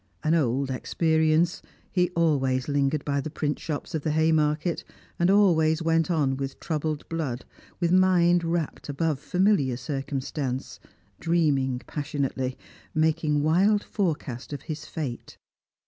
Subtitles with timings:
[0.23, 4.83] An old experience; he always lingered by the print shops of the Haymarket,
[5.19, 7.45] and always went on with troubled blood,
[7.79, 10.79] with mind rapt above familiar circumstance,
[11.19, 12.57] dreaming passionately,
[12.95, 15.37] making wild forecast of his fate.